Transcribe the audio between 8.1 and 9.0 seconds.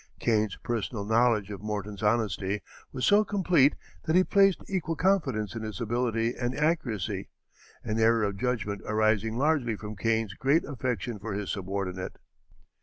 of judgment